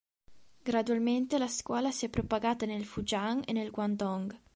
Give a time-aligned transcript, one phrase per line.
[0.63, 4.35] Gradualmente la scuola si è propagata nel Fujian e nel Guangdong.